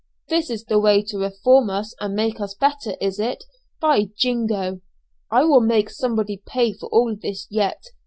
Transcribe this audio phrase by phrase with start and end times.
[0.29, 3.43] This is the way to reform us and make us better, is it?
[3.79, 4.81] By jingo!
[5.29, 7.83] I will make somebody pay for all this yet.